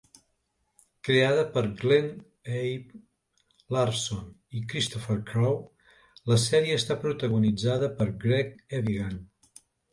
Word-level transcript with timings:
Creada 1.07 1.43
per 1.57 1.61
Glen 1.81 2.07
A. 2.61 2.61
Larson 3.77 4.25
i 4.61 4.63
Christopher 4.73 5.19
Crowe, 5.29 5.61
la 6.33 6.41
sèrie 6.49 6.81
està 6.83 7.01
protagonitzada 7.07 7.95
per 8.03 8.13
Greg 8.29 8.61
Evigan. 8.83 9.25